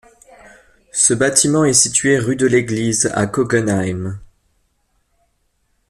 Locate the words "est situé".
1.63-2.17